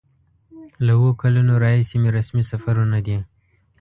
له 0.85 0.93
اوو 0.97 1.09
کلونو 1.21 1.53
راهیسې 1.63 1.95
مې 2.01 2.09
رسمي 2.17 2.43
سفرونه 2.51 2.97
دي. 3.05 3.17